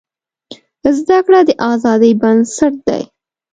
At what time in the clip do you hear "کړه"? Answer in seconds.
1.25-1.39